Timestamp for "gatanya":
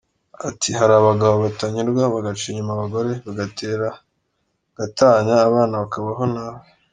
4.77-5.35